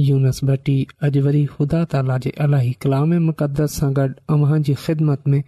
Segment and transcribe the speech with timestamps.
[0.00, 0.76] यूनस भट्टी
[1.06, 5.42] अॼु वरी ख़ुदा ताला जे अलाही कलाम मुक़दस सां गॾु अव्हां जी ख़िदमत में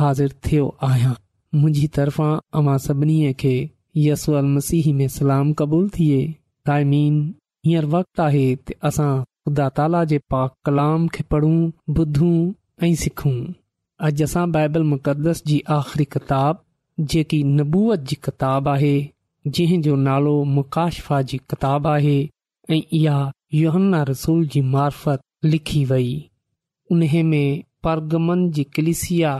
[0.00, 1.12] हाज़िर थियो आहियां
[1.54, 2.30] मुंहिंजी तरफ़ां
[2.60, 3.54] अवां सभिनी खे
[4.06, 6.20] यस अल मसीह में सलाम क़बूल थिए
[6.74, 7.16] आइमीन
[7.66, 9.10] हींअर वक़्तु आहे त असां
[9.48, 11.56] ख़ुदा ताला जे पा कलाम खे पढ़ूं
[12.00, 12.34] ॿुधूं
[12.88, 13.36] ऐं सिखूं
[14.08, 16.60] अॼु असां बाइबल मुक़दस जी आख़िरी किताब
[17.14, 18.94] जेकी नबूअत जी किताबु आहे
[19.54, 22.16] जंहिंजो नालो मुकाशफा जी किताबु आहे
[22.76, 23.18] ऐं इहा
[23.54, 26.10] योहन्ना रसूल जी मार्फत लिखी वई
[26.92, 29.30] उन में परगमन जी कलिसिया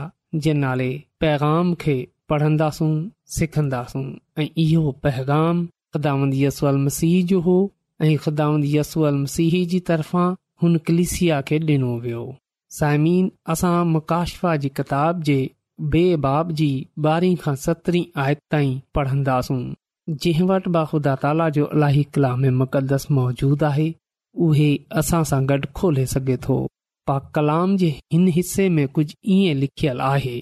[0.43, 0.89] जे नाले
[1.19, 1.95] पैगाम खे
[2.29, 2.93] पढ़न्दासूं
[3.37, 4.03] सिखंदासूं
[4.43, 7.57] ऐं इहो पैगाम ख़िदामंद यसल मसीह जो हो
[8.01, 10.33] ऐं ख़िदामंत यसल मसीह जी तरफ़ां
[10.63, 12.23] हुन कलिसिया खे ॾिनो वियो
[12.79, 15.39] साइमीन असां मकाशफा जी किताब जे
[15.95, 16.69] बेबाब जी
[17.05, 19.61] ॿारहीं खां सतरहीं आयति ताईं पढ़ंदासूं
[20.09, 23.89] जंहिं वटि बख़ुदा तालि जो अलाही कला में मुक़दस मौजूदु आहे
[24.47, 26.57] उहे असां सां गॾु खोले सघे थो
[27.07, 30.35] पा कलाम जे हिन हिसे में कुझु ईअं लिखियलु आहे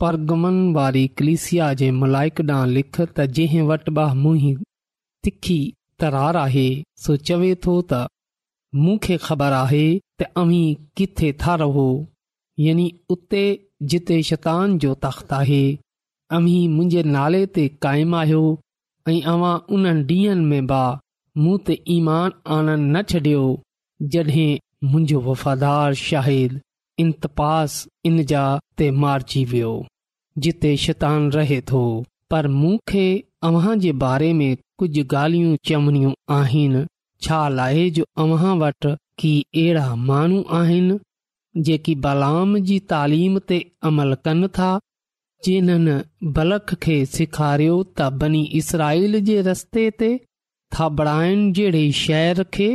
[0.00, 4.36] परगमन वारी कलिसिया जे मलाइक ॾांहुं लिख त जंहिं वटि ब मूं
[5.24, 5.58] तिखी
[6.00, 6.66] तरार आहे
[7.04, 8.02] सो चवे थो त
[8.84, 9.84] मूंखे ख़बर आहे
[10.20, 10.60] त अमी
[10.96, 11.86] किथे था रहो
[12.66, 13.44] यनि उते
[13.92, 15.62] जिते शतान जो तख़्त आहे
[16.38, 18.42] अवी मुंहिंजे नाले ते क़ाइमु आहियो
[19.12, 20.82] ऐं अवां उन्हनि ॾींहनि में बा
[21.38, 23.42] मूं त ईमान आनंद न छॾियो
[24.12, 24.58] जॾहिं
[24.90, 26.58] मुंहिंजो वफ़ादारु शाहिद
[27.02, 28.42] इंतपासि इनजा
[28.78, 29.72] ते मारिजी वियो
[30.46, 31.82] जिते शैतान रहे थो
[32.34, 33.04] पर मूंखे
[33.48, 36.84] अव्हां जे बारे में कुझु ॻाल्हियूं चवणियूं आहिनि
[37.24, 40.98] छा लाइजो अव्हां वटि की अहिड़ा माण्हू आहिनि
[41.68, 43.58] जेकी बलाम जी तालीम ते
[43.90, 44.70] अमल कनि था
[45.44, 45.96] जिन्हनि
[46.40, 50.10] बलख खे सेखारियो त बनी इसराइल जे रस्ते ते
[50.76, 52.68] थाबणाइनि जहिड़े शहर खे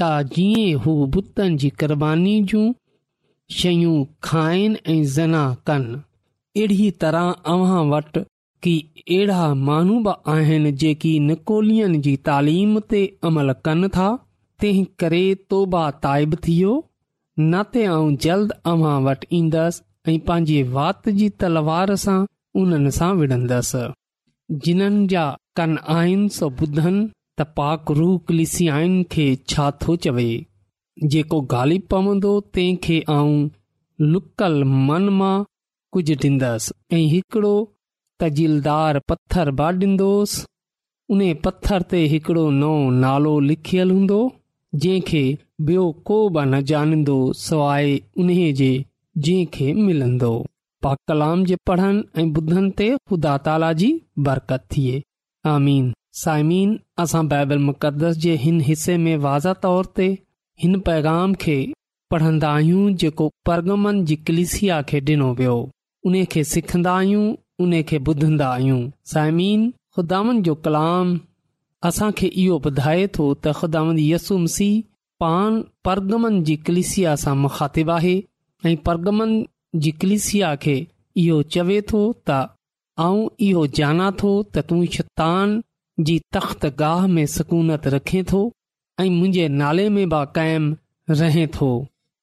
[0.00, 2.64] त जीअं हू बुतनि जी क़ुर्बानी जूं
[3.58, 3.96] शयूं
[4.28, 5.98] खाइन ऐं ज़ना कनि
[6.56, 8.20] अहिड़ी तरह अव्हां वटि
[8.66, 14.08] की अहिड़ा माण्हू बि आहिनि जेकी निकोलियन जी तालीम ते अमल कनि था
[14.64, 15.22] तंहिं करे
[15.52, 16.40] तौबा ताइबु
[17.52, 17.62] न
[17.94, 22.18] आऊं जल्द अव्हां वटि ईंदसि ऐं पंहिंजे वात जी तलवार सां
[22.62, 23.84] उन्हनि सां विढ़ंदसि
[24.66, 25.24] जिन्हनि जा
[25.58, 27.00] कन आहिनि सो ॿुधनि
[27.40, 30.24] त पाक रूख लिसियाइन खे छा थो चवे
[31.14, 33.50] जेको ग़ालिब पवंदो तंहिं खे आऊं
[34.14, 34.56] लुकल
[34.90, 35.34] मन मां
[35.96, 37.52] कुझु ॾींदसि ऐं हिकिड़ो
[38.24, 40.42] तजीलदार पत्थर बि ॾींदोसि
[41.16, 42.72] उन पत्थर ते हिकिड़ो नओ
[43.04, 44.20] नालो लिखियलु हूंदो
[44.84, 45.22] जंहिंखे
[45.70, 47.94] ॿियो को बि न जानींदो सवाइ
[48.24, 48.70] उन्हे जे
[49.24, 50.32] जंहिं खे मिलंदो
[50.86, 53.90] पाक कलाम जे पढ़नि ऐं ॿुधनि ते ख़ुदा ताला जी
[54.28, 55.02] बरकत थिए
[55.50, 55.92] आमीन
[56.22, 60.06] साइमीन असां बाइबल मुक़दस जे हिन हिस्से में वाज़े तौर ते
[60.62, 61.56] हिन पैगाम खे
[62.10, 65.56] पढ़ंदा आहियूं जेको परगमन जी कलिसिया खे ॾिनो वियो
[66.06, 67.24] उन खे सिखंदा आहियूं
[67.64, 68.80] उन खे ॿुधंदा आहियूं
[69.12, 71.18] साइमीन खुदान जो कलाम
[71.90, 74.82] असांखे इहो ॿुधाए थो त ख़ुदान यसु मसीह
[75.24, 78.14] पान परगमन जी कलिसिया सां मुखातिबु आहे
[78.66, 79.34] ऐं परगमन
[79.84, 80.76] जी कलिसिया खे
[81.26, 82.42] इहो चवे थो त
[83.00, 85.60] आऊं इहो ॼाणा थो त तूं शैतान
[86.08, 88.40] जी तख़्तगाह में सकूनत रखे थो
[89.00, 91.68] ऐं मुंहिंजे नाले में बि क़ाइमु रहे थो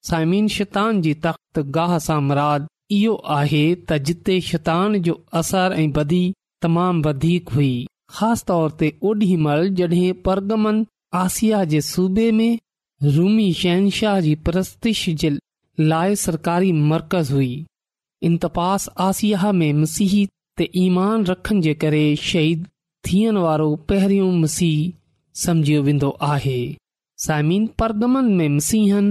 [0.08, 2.66] साइमीन शैतान जी तख़्त गाह सां मराद
[2.98, 6.22] इहो आहे त जिते शैतान जो असर ऐं बदी
[6.62, 7.72] तमामु वधीक हुई
[8.18, 10.84] ख़ासि तौर ते ओढीमहिल जड॒हिं परगमन
[11.24, 12.56] आसिया जे सूबे में
[13.18, 15.30] रूमी शहनशाह जी परस्तिश जे
[15.92, 17.52] लाइ सरकारी मर्कज़ हुई
[18.30, 20.26] इंतपास आसिया में मसीही
[20.60, 22.64] त ईमान रखण जे करे शहीद
[23.08, 24.92] थियण वारो पहिरियों मसीह
[25.42, 26.58] समझियो वेंदो आहे
[27.26, 29.06] साइमीन परगमन में मसीहन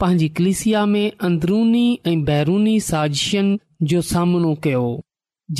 [0.00, 4.84] पंहिंजी कलिसिया में अंदरूनी ऐं बैरूनी साज़िशनि जो सामनो कयो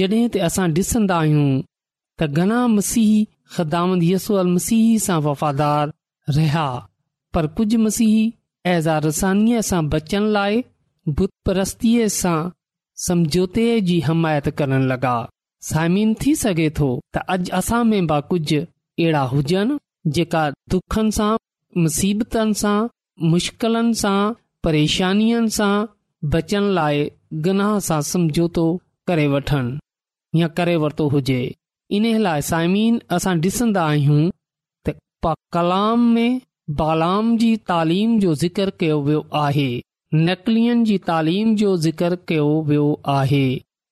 [0.00, 1.54] जॾहिं त असां ॾिसंदा आहियूं
[2.22, 3.12] त घणा मसीह
[3.56, 5.84] ख़दामत यसूअल मसीह सां वफ़ादार
[6.38, 6.66] रहिया
[7.34, 10.62] पर कुझु मसीह ऐज़ा रसानीअ सां बचण लाइ
[11.20, 12.38] बुत परस्तीअ सां
[13.06, 15.12] समझौते जी हिमायत करण लॻा
[15.68, 19.76] सायमन थी सघे थो त अॼु असां में बि कुझु अहिड़ा हुजनि
[20.16, 20.42] जेका
[20.74, 21.30] दुखनि सां
[21.84, 22.76] मुसीबतनि सां
[23.34, 24.18] मुश्किलनि सां
[24.68, 25.72] परेशानियुनि सां
[26.34, 27.06] बचनि लाइ
[27.46, 28.66] गनाह सां समझोतो
[29.10, 31.40] करे वठनि या करे वरितो हुजे
[31.98, 34.22] इन लाइ साइमीन असां डि॒सन्दा आहियूं
[34.88, 36.38] त कलाम में
[36.82, 39.70] बालाम जी तालीम जो ज़िक्र कयो वियो आहे
[40.14, 43.42] नकलीन जी तालीम जो ज़िक्र कयो वियो आहे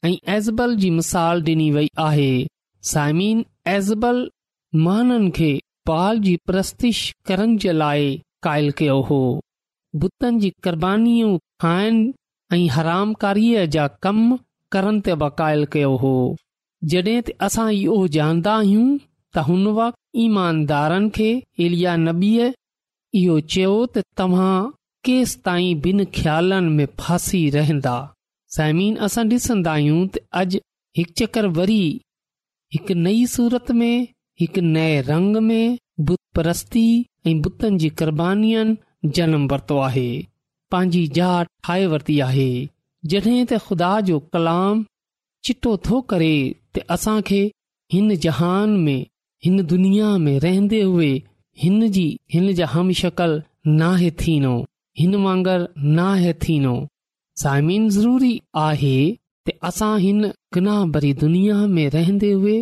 [0.04, 2.46] ऐं ऐज़बल जी मिसाल डि॒नी वई आहे
[2.90, 4.28] साइमीन ऐज़बल
[4.85, 5.52] महननि खे
[5.87, 9.18] पाल जी प्रस्तिश करण जे लाइ क़ाइल कयो हो
[10.02, 12.00] बुतनि जी क़ुर्बानीूं खाइण
[12.52, 14.23] ऐं हरामकारीअ जा कम
[14.73, 16.14] करण ते ब क़ाइल कयो हो
[16.94, 18.87] जड॒हिं त असां इहो जाणदा आहियूं
[19.37, 21.30] त हुन वक़्ति ईमानदारनि खे
[21.66, 22.50] इलिया नबीअ
[23.23, 24.52] इहो चयो त तव्हां
[25.07, 27.93] केसि ताईं ॿिनि ख़्यालनि में फासी रहंदा
[28.55, 30.59] साइमीन असां ॾिसंदा आहियूं त अॼु
[30.99, 31.83] हिकु चकर वरी
[32.75, 34.09] हिकु नई सूरत में
[34.41, 35.77] हिकु नए रंग में
[36.09, 36.83] बुत परस्ती
[37.27, 40.07] ऐं बुतनि जी कुर्बानीयनि जनमु वरितो आहे
[40.75, 41.29] पंहिंजी जा
[41.65, 42.49] ठाहे वरिती आहे
[43.13, 44.85] जॾहिं त ख़ुदा जो कलाम
[45.49, 46.35] चिटो थो करे
[46.73, 47.41] त असां खे
[47.97, 49.01] हिन जहान में
[49.49, 51.13] हिन दुनिया में रहंदे हुए
[51.67, 52.07] हिन जी
[52.39, 53.43] हिन जा हमशकल
[53.83, 54.57] नाहे थीनो
[54.99, 55.65] हिन वांगर
[55.97, 56.75] नाहे थीनो
[57.43, 58.35] साइमीन ज़रूरी
[58.67, 58.97] आहे
[59.47, 60.23] त असां हिन
[60.55, 62.55] गुनाह भरी दुनिया में रहंदे हुए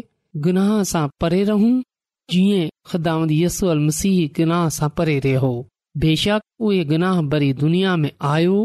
[0.46, 1.74] गुनाह सां परे रहूं
[2.34, 3.86] जीअं ख़िदाम यसूल
[4.40, 5.52] गुनाह सां परे रहियो
[6.04, 8.58] बेशक उहे गुनाह भरी दुनिया में आयो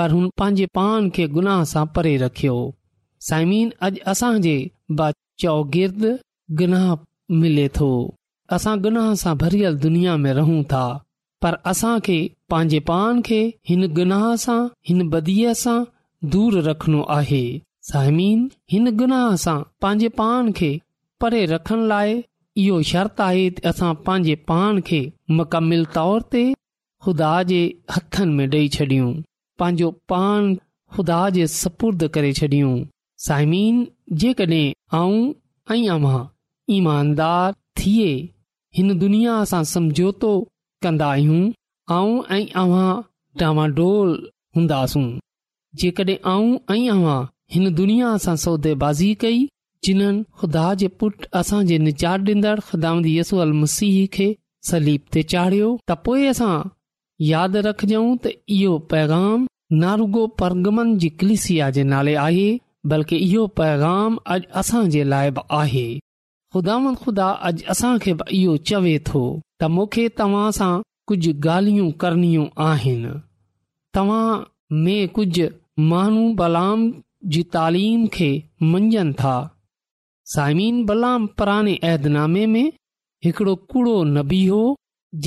[0.00, 2.56] पर हुन पंहिंजे पान खे गुनाह सां परे रखियो
[3.30, 4.54] साइमीन अॼु असांजे
[5.02, 6.80] बाद चौगिर्दु
[7.40, 7.90] मिले तो
[8.58, 10.86] असां गुनाह सां भरियल दुनिया में रहूं था
[11.44, 11.94] पर असां
[12.50, 13.38] पंहिंजे पान खे
[13.70, 15.74] हिन गुनाह सां हिन बदीअ सां
[16.34, 17.40] दूर रखणो आहे
[17.88, 20.70] साहिमीन हिन गुनाह सां पंहिंजे पान खे
[21.24, 22.14] परे रखण लाइ
[22.62, 25.00] इहो शर्त आहे त असां पंहिंजे पाण खे
[25.40, 26.44] मुकमिल तौर ते
[27.06, 27.60] ख़ुदा जे
[27.96, 29.10] हथनि में ॾेई छॾियूं
[29.62, 30.48] पंहिंजो पान
[30.96, 32.72] ख़ुदा जे सपुर्द करे छॾियूं
[33.26, 33.84] साइमीन
[34.20, 34.64] जेकॾहिं
[35.02, 35.20] आऊं
[35.72, 36.16] ऐं अमा
[36.78, 38.10] ईमानदार थिए
[38.78, 40.32] हिन दुनिया सां समझौतो
[40.86, 41.42] कंदा आहियूं
[41.90, 43.00] ऐं अवां
[43.40, 44.08] डांडोल
[44.56, 45.06] हूंदासूं
[45.80, 49.38] जेकॾहिं आऊं ऐं अव्हां हिन दुनिया सां सौदेबाज़ी कई
[49.84, 54.28] जिन्हनि ख़ुदा जे पुटु असां जे निचादु ॾींदड़ ख़ुदांदसू मसीह खे
[54.70, 56.52] सलीब ते चाढ़ियो त पोएं असां
[57.32, 58.24] यादि रखजऊं त
[58.58, 59.46] इहो पैगाम
[59.84, 62.48] नारुगो परगमन जी कलिसिया जे नाले आहे
[62.94, 65.88] बल्कि इहो पैगाम अॼु असां लाइ बि आहे
[66.56, 69.24] ख़ुदा ख़ुदा अॼु असां खे बि इहो चवे थो
[69.60, 70.72] त मूंखे तव्हां सां
[71.08, 73.10] कुझु ॻाल्हियूं करणियूं आहिनि
[73.94, 74.40] तव्हां
[74.86, 75.46] में कुझु
[75.92, 76.80] माण्हू बलाम
[77.34, 78.28] जी तालीम खे
[78.72, 79.36] मंझनि था
[80.34, 82.66] साइमीन बलाम पुराणे ऐदनामे में
[83.24, 84.60] हिकिड़ो कूड़ो नबी हो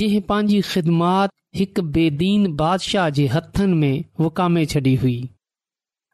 [0.00, 5.18] जंहिं पंहिंजी ख़िदमात हिकु बेदीन बादशाह जे हथनि में विकामे छॾी हुई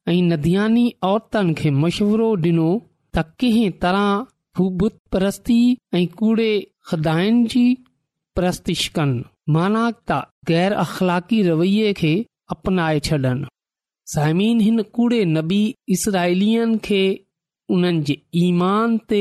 [0.09, 2.69] ऐं नदियानी औरतनि खे मशवरो डि॒नो
[3.19, 4.07] त कंहिं तरह
[4.61, 5.61] हूबुत परस्ती
[6.01, 6.51] ऐं कूड़े
[6.91, 7.67] ख़दायुनि जी
[8.39, 9.23] परस्तिश कनि
[9.55, 10.17] माना ता
[10.49, 12.09] ग़ैर अख़लाक़ी रवै खे
[12.55, 13.33] अपनाए छॾनि
[14.15, 15.61] साइमीन हिन कूड़े नबी
[15.97, 17.01] इसराइलियन खे
[17.77, 19.21] उन्हनि जे ईमान ते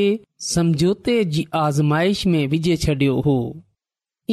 [0.49, 3.37] समझोते जी आज़माइश में विझे छडि॒यो हो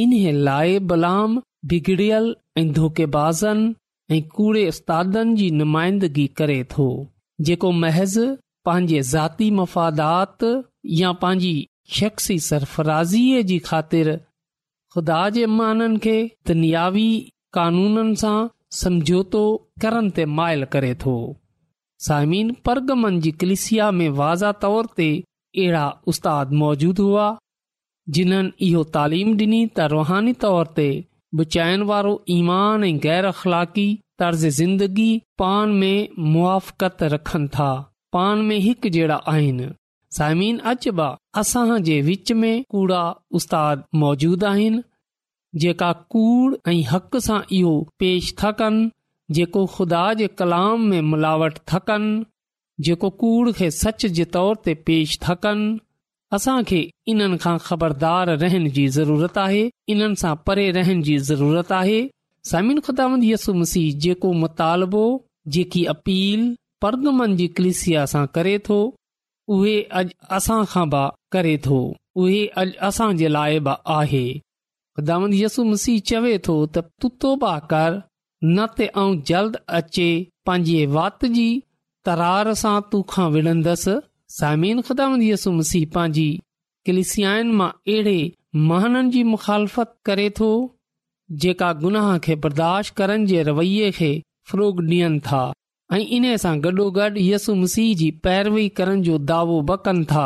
[0.03, 1.41] इन्हे लाइ बलाम
[1.73, 3.73] बिगड़ियल ऐं धोकेबाज़नि
[4.17, 6.89] ऐं कूड़े उस्तादनि जी नुमाइदगी करे थो
[7.49, 8.19] जेको महज़
[8.65, 10.43] पंहिंजे ज़ाती मफ़ादात
[11.01, 11.55] या पंहिंजी
[11.99, 14.17] शख्सी सरफराज़ीअ जी ख़ातिर
[14.95, 16.13] ख़ुदा जे माननि खे
[16.47, 17.07] दुनियावी
[17.57, 18.37] कानूननि सां
[18.81, 19.41] समझौतो
[19.81, 21.15] करण ते माइल करे थो
[22.05, 25.07] साइमीन परगमन जी कलिसिया में वाज़ा तौर ते
[25.63, 25.83] अहिड़ा
[26.13, 27.27] उस्तादु मौजूदु हुआ
[28.17, 30.87] जिन्हनि इहो तालीम डि॒नी त रुहानी तौर ते
[31.41, 33.87] बचाइनि वारो ईमान ऐं गै़रख़लाक़ी
[34.23, 35.09] तर्ज़ ज़िंदगी
[35.43, 37.69] पाण में मुआफ़क़त रखनि था
[38.17, 39.67] पाण में हिकु जहिड़ा आहिनि
[40.15, 41.07] साइमिन अचबा
[41.39, 42.99] असां जे विच में कूड़ा
[43.39, 44.83] उस्ताद मौजूद आहिनि
[45.63, 48.89] जेका कूड़ ऐं हक़ सां इहो पेश थकनि
[49.39, 52.23] जेको खुदा जे कलाम में मिलावट थकनि
[52.87, 55.67] जेको कूड़ खे सच जे तौर ते पेश थकनि
[56.37, 56.79] असांखे
[57.15, 59.63] इन्हनि खां ख़बरदार रहण जी ज़रूरत आहे
[59.95, 61.99] इन्हनि सां परे रहण जी ज़रूरत आहे
[62.53, 65.05] समिन खुदा यसु मसीह जेको मुतालबो
[65.57, 66.41] जेकी अपील
[66.85, 68.77] परदमन जी कलिसिया सां करे थो
[69.53, 71.01] उहे अॼु असां खां बि
[71.33, 71.79] करे थो
[72.21, 74.21] उहे अॼु असां जे लाइ बि आहे
[74.99, 77.97] ख़िदामंत यसु मसीह चवे थो त तुतो पा कर
[78.57, 80.07] नत ऐं जल्द अचे
[80.49, 81.45] पंहिंजे वात जी
[82.09, 83.97] तरार सां तूखां विढ़ंदसि
[84.39, 86.27] सामिन ख़िदाम यसु मसीह पंहिंजी
[86.89, 88.17] कलिसियान मां अहिड़े
[88.71, 90.49] महननि जी मुखालफ़त करे थो
[91.45, 94.11] जेका गुनाह खे बर्दाश्त करण जे रवैये खे
[94.49, 95.43] फ़रोग डि॒यन था
[95.93, 100.23] ऐं इन्हीअ सां गॾोगॾु यसु मसीह जी पैरवी करण जो दावो ब कनि था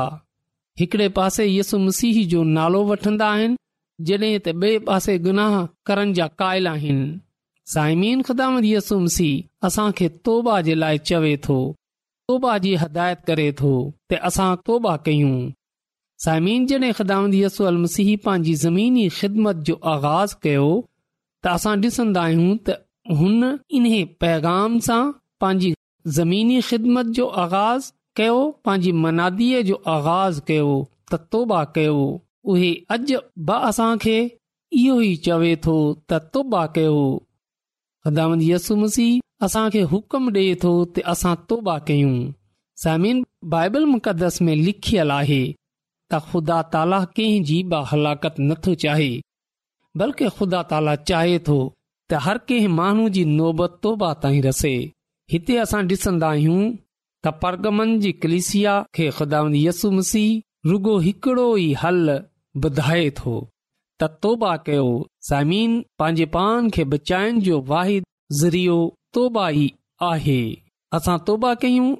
[0.80, 3.56] हिकड़े पासे यसु मसीह जो नालो वठन्दा आहिनि
[4.08, 5.54] जड॒हिं त ॿिए पासे गुनाह
[5.88, 7.08] करण जा क़ाइल आहिनि
[7.74, 11.60] सायमीन ख़िदामत यसु मसीह असां खे तौबा जे लाइ चवे थो
[12.28, 13.74] तोबा जी हिदायत करे थो
[14.12, 15.36] त असां तोबा कयूं
[16.26, 20.68] साइमीन जड॒हिं ख़िदामत यसू अल मसीह पंहिंजी ज़मीनी ख़िदमत जो आगाज़ कयो
[21.44, 22.80] त असां ॾिसन्दा आहियूं त
[23.20, 23.42] हुन
[23.80, 25.02] इन्हे पैगाम सां
[25.42, 25.74] पांजी
[26.16, 30.72] ज़मीनी ख़िदमत जो आगाज़ कयो पंहिंजी मनादीअ जो आगाज़ कयो
[31.12, 32.00] त तौबा कयो
[32.54, 33.14] उहे अज
[33.54, 34.16] असां खे
[34.80, 35.76] इहो ई चवे थो
[36.12, 37.08] त तौबा कयो
[38.50, 43.20] यसु मसीह हुकम डि॒ थो त असां तौबा कयूं
[43.56, 47.60] बाइबल मुक़दस में लिखियल आहे त ख़ुदा ताला कंहिंजी
[47.94, 49.12] हलाकत नथो चाहे
[50.04, 51.60] बल्कि ख़ुदा ताला चाहे थो
[52.10, 54.74] त हर कंहिं माण्हू जी नौबत तोबा ताईं रसे
[55.32, 56.62] हिते असां डि॒सन्दा आहियूं
[57.26, 62.06] त परगमन जी कलिसिया खे खुदा यसु मसीह रुगो हिकिड़ो ई हल
[62.64, 63.34] ॿुधाए थो
[64.02, 64.86] त तोबा कयो
[65.30, 68.04] ज़मीन पंहिंजे पान खे बचाइण जो वाहिद
[68.40, 68.78] ज़रियो
[69.18, 69.68] तोबा ई
[70.10, 70.40] आहे
[71.00, 71.92] असां तोबा कयूं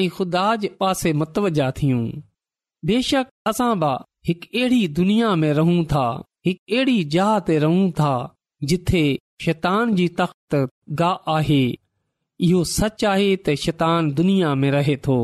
[0.00, 2.04] ऐं ख़ुदा जे पासे मतवजा थियूं
[2.92, 3.90] बेशक असां बि
[4.30, 6.04] हिकु अहिड़ी दुनिया में रहूं था
[6.50, 8.14] हिकु अहिड़ी जहा ते रहूं था
[8.74, 9.04] जिथे
[9.48, 11.64] शैतान जी तख़्ता आहे
[12.44, 15.14] इहो सच आहे त शैतान दुनिया में रहे थो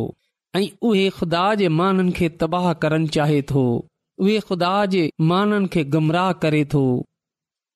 [0.57, 3.65] ऐं उहे ख़ुदा जे माननि खे तबाह करणु चाहे थो
[4.21, 6.85] उहे ख़ुदा जे माननि खे गमराह करे थो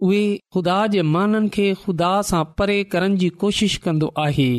[0.06, 0.22] उहे
[0.54, 4.50] ख़ुदा जे माननि खे खुदा सां परे करण जी कोशिश कंदो आहे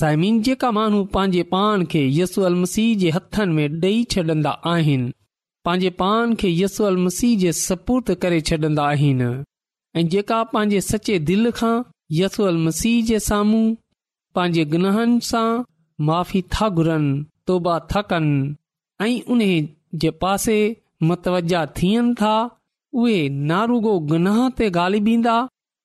[0.00, 5.12] साइमीन जेका माण्हू पंहिंजे पाण खे यसू अल मसीह जे हथनि में ॾेई छॾंदा आहिनि
[5.64, 9.30] पंहिंजे पाण खे यसू अल मसीह जे सपूत करे छॾंदा आहिनि
[10.00, 11.74] ऐं जेका पंहिंजे सचे दिलि खां
[12.20, 13.66] यसू अल मसीह जे साम्हूं
[14.34, 15.46] पंहिंजे गुनहनि सां
[16.08, 17.14] माफ़ी था घुरनि
[17.50, 18.54] तौबा थकनि
[19.04, 19.52] ऐं उन्हे
[20.02, 20.58] जे पासे
[21.10, 22.34] मतवजा थियनि था
[23.00, 23.18] उहे
[23.50, 25.00] नारुगो गुनाह ते गाली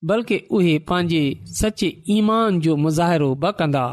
[0.08, 1.24] बल्कि उहे पंहिंजे
[1.60, 3.84] सचे ईमान जो मुज़ाहिरो ब कंदा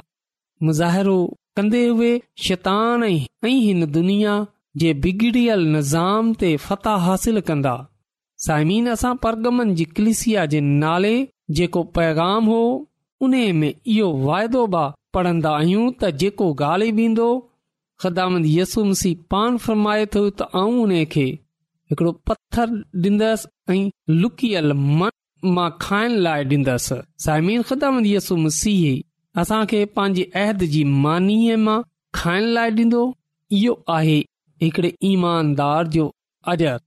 [0.67, 1.15] मुज़ाहिरो
[1.57, 2.11] कन्दे उहे
[2.47, 4.33] शैतान ऐं हिन दुनिया
[4.83, 7.73] जे बिगड़ियल निज़ाम ते फताह हासिल कंदा
[8.45, 11.15] साइमीन असां परगमन जी कलिसिया जे नाले
[11.59, 12.61] जेको पैगाम हो
[13.23, 14.83] उने में इहो वाइदो बि
[15.15, 17.25] पढ़ंदा आहियूं त जेको ॻाल्हि ईंदो
[18.03, 21.25] ख़िदाम यसु मसीह पान फरमाए थो त आऊं उन खे
[21.91, 22.67] हिकिड़ो पत्थर
[23.05, 23.83] ॾींदसि ऐं
[24.23, 31.37] लुकियल मन मां खाइण लाइ ॾींदसि साइमीन ख़दामंद यसुम सीह असांखे पंहिंजे अहद जी मानी
[31.67, 31.77] मां
[32.21, 33.03] खाइण लाइ ॾींदो
[33.61, 34.19] इहो आहे
[34.65, 36.11] हिकड़े ईमानदार जो
[36.55, 36.79] अजर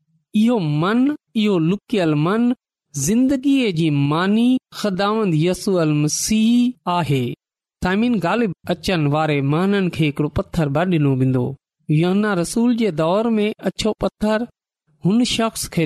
[0.45, 1.03] इहो मन
[1.45, 2.53] इहो लुकियल मन
[3.05, 4.43] ज़िंदगीअ जी मानी
[6.89, 7.17] आहे
[7.85, 14.45] साइमिनो पथर बि डि॒नो वेंदो पत्थर
[15.07, 15.85] हुन शख़्स खे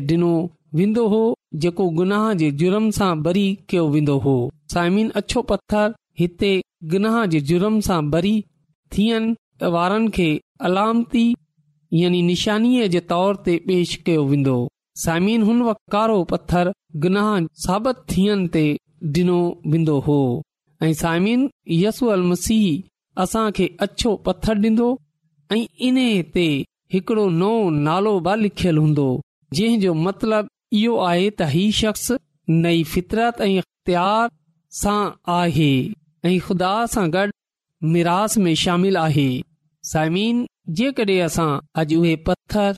[2.51, 4.35] जुर्म सां बरी कयो वेंदो हो
[4.75, 5.87] साइमिन अछो पत्थर
[6.21, 6.51] हिते
[6.95, 8.35] गुनाह जे जुर्म सां बरी
[8.97, 9.25] थियन
[9.79, 10.29] वारनि खे
[10.71, 11.25] अलामती
[12.03, 14.59] यानी निशानीअ जे तौर ते पेश कयो वेंदो
[15.07, 15.59] सायमिन हुन
[15.97, 16.67] कारो पत्थर
[17.03, 18.63] गुनाह साबित थियण ते
[19.17, 19.41] ॾिनो
[19.73, 20.17] वेंदो हो
[20.83, 24.89] ऐं साइमीन यसू अल मसीह असां खे अछो पत्थर ॾींदो
[25.53, 25.99] ऐं इन
[26.35, 26.47] ते
[26.95, 27.53] हिकिड़ो नओ
[27.87, 29.07] नालो बि लिखियलु हूंदो
[29.55, 30.49] जंहिं जो मतिलब
[30.81, 32.07] इहो आहे त ही शख्स
[32.65, 34.31] नई फितरत ऐं इख़्तियार
[34.83, 35.01] सां
[35.39, 35.73] आहे
[36.25, 37.27] ऐं खुदा सां गॾु
[37.93, 39.29] मिरास में शामिल आहे
[39.93, 40.47] साइमीन
[40.81, 41.51] जे कडहिं असां
[41.83, 42.75] अॼु उहे पत्थर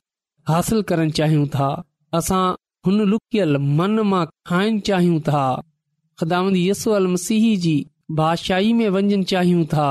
[0.50, 1.70] हासिल करणु चाहियूं था
[2.18, 2.44] असां
[2.86, 5.42] हुन लुकियल मन मां खाइण चाहियूं था
[6.20, 7.74] ख़िदामंद यस्सु अल मसीह जी
[8.20, 9.86] बादशाही में वञणु चाहियूं था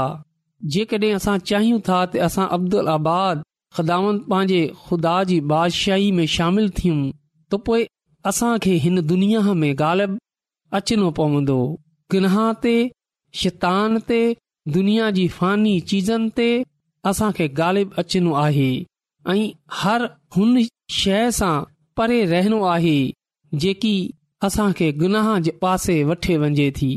[0.73, 3.43] जेकॾहिं असां चाहियूं था त असां अब्दुल आबाद
[3.77, 6.97] ख़िदामंद पंहिंजे ख़ुदा जी बादशाही में शामिल थियूं
[7.53, 7.85] त पोएं
[8.33, 10.19] असांखे हिन दुनिया में ग़ालिब
[10.81, 11.57] अचणो पवंदो
[12.15, 12.75] गनाह ते
[13.43, 14.21] शैतान ते
[14.75, 16.49] दुनिया जी फ़ानी चीज़नि ते
[17.13, 18.69] असां खे ग़ालिबु अचणो आहे
[19.31, 19.43] ऐं
[19.81, 20.63] हर हुन
[21.01, 21.55] शइ सां
[22.01, 22.95] परे रहणो आहे
[23.63, 23.91] जेकी
[24.47, 26.87] असां खे गुनाह जे पासे वठे वञे थी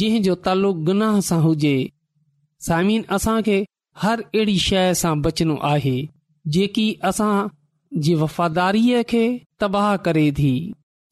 [0.00, 1.76] जंहिं जो तालुक गुनाह सां हुजे
[2.66, 3.02] साइमिन
[3.46, 3.56] खे
[4.02, 5.94] हर अहिड़ी शइ सां बचणो आहे
[6.58, 7.32] जेकी असां
[8.04, 9.24] जी वफ़ादारीअ खे
[9.64, 10.52] तबाह करे थी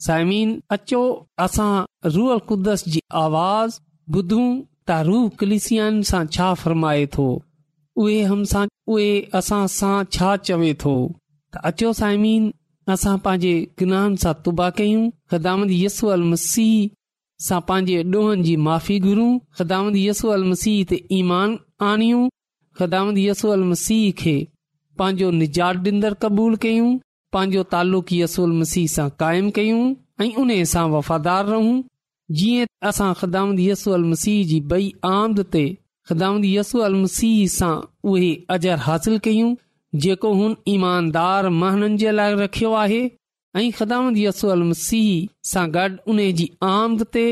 [0.07, 1.03] साइमिन अचो
[1.49, 1.73] असां
[2.19, 3.81] रूअल कुदस जी आवाज़
[4.19, 4.47] ॿुधूं
[4.89, 7.27] त रूह कलिसियान सां छा फ़रमाए थो
[8.05, 9.11] उहे
[9.43, 10.97] असां सां छा चवे थो
[11.53, 12.45] त अचो साइमिन
[12.93, 13.53] असां पंहिंजे
[13.83, 15.03] गुनाहनि सां तुबा कयूं
[15.33, 16.75] ख़िदामत यसू अल मसीह
[17.47, 21.57] सां पंहिंजे ॾोहनि जी माफ़ी घुरूं ख़िदाम यसू अल मसीह ते ईमान
[21.91, 22.23] आणियूं
[22.81, 24.35] ख़िदाम यसू अल मसीह खे
[25.03, 26.91] पंहिंजो निजात ॾींदड़ क़बूल कयूं
[27.37, 29.83] पांजो तालुक़ यूल अल मसीह सां क़ाइमु कयूं
[30.27, 31.77] ऐं उन सां वफ़ादार रहूं
[32.41, 35.65] जीअं असां ख़िदामद यसू अल मसीह जी बई आमद ते
[36.11, 37.75] ख़िदामत यसू अल मसीह सां
[38.13, 39.51] उहे अजर हासिल कयूं
[40.01, 43.01] जेको हुन ईमानदार महननि जे लाइ रखियो आहे
[43.57, 45.09] ऐं ख़िदामंत यसु अलमसीह
[45.51, 47.25] सां गॾु उन जी आमद ते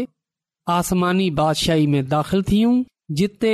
[0.79, 2.75] आसमानी बादशाही में दाख़िल थियूं
[3.21, 3.53] जिते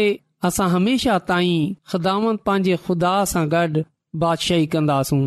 [0.48, 3.82] असां हमेशह ताईं ख़िदामंत पंहिंजे ख़ुदा सां गॾु
[4.24, 5.22] बादशाही कंदासूं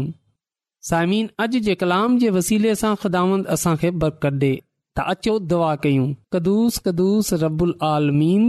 [0.90, 4.54] साइमीन अॼु जे कलाम जे वसीले सां ख़िदामंत असां खे बरकत ॾे
[5.00, 8.44] त अचो दुआ कयूं कदुस कदुस रबुल आलमीन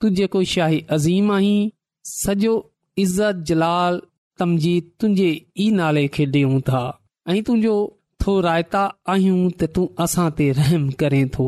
[0.00, 1.70] तू जेको शाही अज़ीम आहीं
[2.12, 2.54] सॼो
[3.06, 4.00] इज़त जलाल
[4.40, 6.80] तुंहिंजे ई नाले खे ॾियूं था
[7.30, 7.76] ऐं तुंहिंजो
[8.22, 11.46] थो रायता आहियूं त तूं असां ते रहम करें थो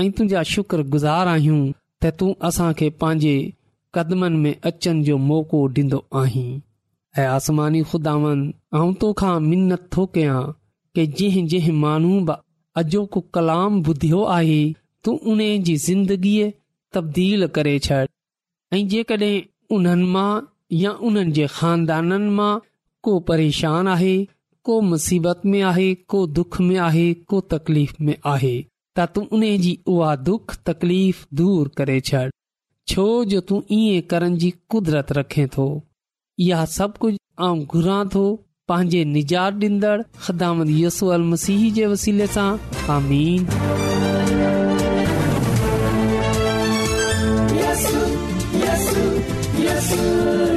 [0.00, 1.60] ऐं तुंहिंजा शुक्रगुज़ार आहीं
[2.02, 3.34] त तूं असां खे पंहिंजे
[3.96, 6.50] कदमनि में अचनि जो मौको ॾींदो आहीं
[7.20, 8.44] ऐं आसमानी खुदावन
[8.78, 10.40] आऊं तोखां मिनत थो कयां
[10.94, 12.12] कि जंहिं जंहिं माण्हू
[12.82, 14.60] अॼोको कलाम ॿुधियो आहे
[15.04, 16.46] तूं उन्हीअ जी ज़िंदगीअ
[16.94, 18.00] तब्दील करे छॾ
[18.76, 19.44] ऐं जेकॾहिं
[19.76, 20.30] उन्हनि मां
[20.80, 22.52] या उन्हनि जे खानदाननि मां
[23.04, 24.14] को परेशान आहे
[24.64, 28.54] को मुसीबत में आहे को दुख में आहे को तकलीफ़ में आहे
[28.98, 32.22] त तूं उन जी उहा दुख तकलीफ़ दूर करे छॾ
[32.88, 35.66] छो जो तूं ईअं करण जी कुदरत रखे थो
[36.46, 38.24] इहा सभु कुझु आऊं घुरां थो
[38.68, 42.50] पंहिंजे निजात ॾींदड़ ख़दामत यसू अल मसीह जे वसीले सां
[42.98, 43.46] आमीन
[47.62, 47.82] Yes,
[48.62, 48.84] yes,
[49.64, 50.51] yes.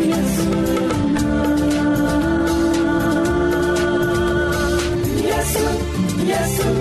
[6.25, 6.71] Yesu,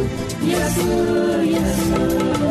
[0.40, 0.94] Yesu,
[1.52, 2.43] Yesu.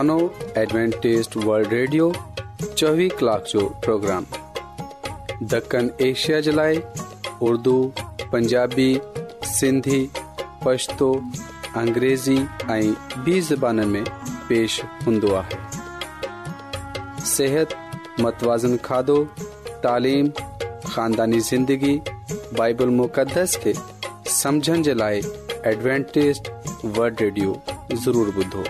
[0.00, 0.16] انو
[0.60, 2.10] ایڈوانٹسٹ ورلڈ ریڈیو
[2.84, 4.24] 24 کلاک جو پروگرام
[5.52, 6.74] دکن ایشیا جلائے
[7.48, 7.72] اردو
[8.30, 8.92] پنجابی
[9.54, 10.00] سندھی
[10.64, 11.10] پشتو
[11.80, 12.36] انګریزی
[12.74, 12.92] ائی
[13.24, 14.02] بی زبانن میں
[14.48, 17.74] پیش ہندوا ہے صحت
[18.22, 19.22] متوازن کھادو
[19.82, 20.26] تعلیم
[20.94, 21.98] خاندانی زندگی
[22.56, 23.72] بائبل مقدس کی
[24.40, 25.20] سمجھن جلائے
[25.68, 26.50] ایڈوانٹسٹ
[26.96, 27.52] ورلڈ ریڈیو
[28.04, 28.62] ضرور بدھو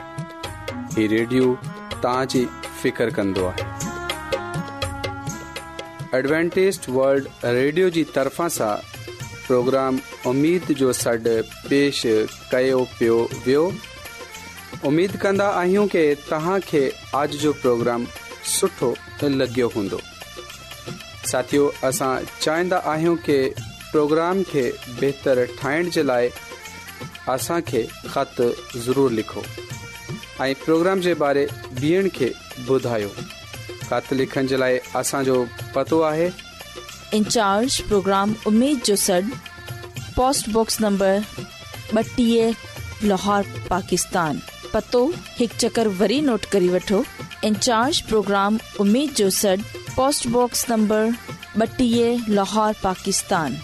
[1.07, 3.09] रेडियो ریڈیو फिकर فکر
[3.49, 3.67] आहे
[6.19, 8.97] एडवेंटेज वल्ड रेडियो जी तरफ़ा सां
[9.51, 9.99] پروگرام
[10.31, 12.03] उमेद جو सॾु पेश
[12.55, 13.61] कयो पियो वियो
[14.91, 16.03] उमेद कंदा आहियूं कि
[16.71, 16.83] کے
[17.21, 18.05] آج جو پروگرام
[18.57, 18.87] सुठो
[19.39, 19.99] लॻियो हूंदो
[21.31, 23.39] साथियो असां चाहींदा आहियूं की
[23.93, 24.67] پروگرام खे
[25.01, 26.29] बहितरु ठाहिण जे लाइ
[27.37, 28.41] असांखे خط
[28.87, 29.49] ضرور लिखो
[30.43, 31.43] اي پروگرام جي باري
[31.79, 32.27] ۾ ٻين کي
[32.67, 33.07] ٻڌايو
[33.89, 35.37] كات لکڻ جي لاءِ اسان جو
[35.73, 36.29] پتو آهي
[37.19, 39.19] ان چارج پروگرام اميد جو سڙ
[40.17, 41.15] پوسٽ بخس نمبر
[41.99, 42.47] بٽييه
[43.13, 44.39] لاهور پاڪستان
[44.77, 45.03] پتو
[45.43, 47.03] هڪ چڪر وري نوٽ ڪري وٺو
[47.49, 49.57] ان چارج پروگرام اميد جو سڙ
[49.95, 51.05] پوسٽ بخس نمبر
[51.65, 53.61] بٽييه لاهور پاڪستان